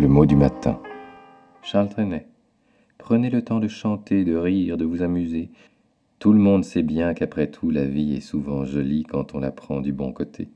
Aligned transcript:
Le 0.00 0.06
mot 0.06 0.26
du 0.26 0.36
matin. 0.36 0.80
Charles 1.60 1.88
Trenet. 1.88 2.28
Prenez 2.98 3.30
le 3.30 3.42
temps 3.42 3.58
de 3.58 3.66
chanter, 3.66 4.24
de 4.24 4.36
rire, 4.36 4.76
de 4.76 4.84
vous 4.84 5.02
amuser. 5.02 5.50
Tout 6.20 6.32
le 6.32 6.38
monde 6.38 6.64
sait 6.64 6.84
bien 6.84 7.14
qu'après 7.14 7.50
tout, 7.50 7.70
la 7.70 7.84
vie 7.84 8.14
est 8.14 8.20
souvent 8.20 8.64
jolie 8.64 9.02
quand 9.02 9.34
on 9.34 9.40
la 9.40 9.50
prend 9.50 9.80
du 9.80 9.92
bon 9.92 10.12
côté. 10.12 10.50